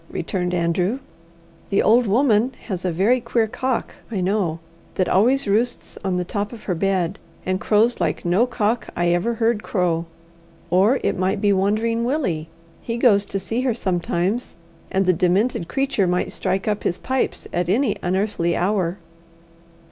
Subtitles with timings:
[0.09, 0.97] returned Andrew.
[1.69, 4.57] "The old woman has a very queer cock, I know,
[4.95, 9.09] that always roosts on the top of her bed, and crows like no cock I
[9.09, 10.07] ever heard crow.
[10.71, 12.49] Or it might be Wandering Willie
[12.81, 14.55] he goes to see her sometimes,
[14.89, 18.97] and the demented creature might strike up his pipes at any unearthly hour."